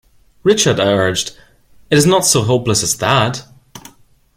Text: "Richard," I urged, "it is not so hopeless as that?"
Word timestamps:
"Richard," 0.41 0.79
I 0.79 0.87
urged, 0.93 1.37
"it 1.91 1.95
is 1.95 2.07
not 2.07 2.25
so 2.25 2.41
hopeless 2.41 2.81
as 2.81 2.97
that?" 2.97 3.45